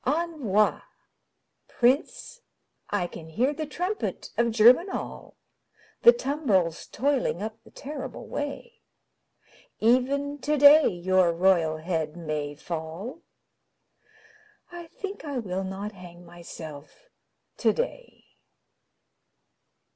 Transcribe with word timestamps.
Envoi 0.03 0.81
Prince, 1.67 2.41
I 2.89 3.05
can 3.05 3.29
hear 3.29 3.53
the 3.53 3.67
trumpet 3.67 4.31
of 4.35 4.49
Germinal, 4.49 5.37
The 6.01 6.11
tumbrils 6.11 6.87
toiling 6.87 7.43
up 7.43 7.61
the 7.63 7.69
terrible 7.69 8.25
way; 8.25 8.81
Even 9.79 10.39
today 10.39 10.87
your 10.87 11.31
royal 11.31 11.77
head 11.77 12.17
may 12.17 12.55
fall 12.55 13.21
I 14.71 14.87
think 14.87 15.23
I 15.23 15.37
will 15.37 15.63
not 15.63 15.91
hang 15.91 16.25
myself 16.25 17.11
today. 17.55 18.23